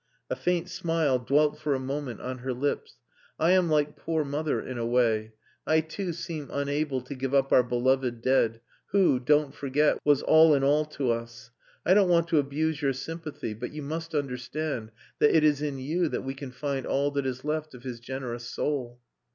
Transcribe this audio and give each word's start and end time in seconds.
A 0.31 0.35
faint 0.35 0.67
smile 0.67 1.19
dwelt 1.19 1.59
for 1.59 1.75
a 1.75 1.79
moment 1.79 2.21
on 2.21 2.39
her 2.39 2.53
lips. 2.53 2.95
"I 3.39 3.51
am 3.51 3.69
like 3.69 3.95
poor 3.95 4.25
mother 4.25 4.59
in 4.59 4.79
a 4.79 4.85
way. 4.87 5.33
I 5.67 5.81
too 5.81 6.11
seem 6.11 6.49
unable 6.51 7.01
to 7.01 7.13
give 7.13 7.35
up 7.35 7.51
our 7.51 7.61
beloved 7.61 8.19
dead, 8.19 8.61
who, 8.87 9.19
don't 9.19 9.53
forget, 9.53 9.99
was 10.03 10.23
all 10.23 10.55
in 10.55 10.63
all 10.63 10.85
to 10.85 11.11
us. 11.11 11.51
I 11.85 11.93
don't 11.93 12.09
want 12.09 12.29
to 12.29 12.39
abuse 12.39 12.81
your 12.81 12.93
sympathy, 12.93 13.53
but 13.53 13.73
you 13.73 13.83
must 13.83 14.15
understand 14.15 14.89
that 15.19 15.35
it 15.37 15.43
is 15.43 15.61
in 15.61 15.77
you 15.77 16.07
that 16.09 16.23
we 16.23 16.33
can 16.33 16.49
find 16.49 16.87
all 16.87 17.11
that 17.11 17.27
is 17.27 17.45
left 17.45 17.75
of 17.75 17.83
his 17.83 17.99
generous 17.99 18.45
soul." 18.49 18.99